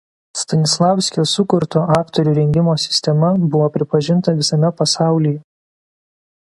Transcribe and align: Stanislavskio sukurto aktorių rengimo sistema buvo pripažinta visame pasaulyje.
Stanislavskio 0.43 1.25
sukurto 1.31 1.83
aktorių 1.97 2.33
rengimo 2.39 2.75
sistema 2.85 3.31
buvo 3.45 3.71
pripažinta 3.79 4.37
visame 4.43 4.75
pasaulyje. 4.83 5.39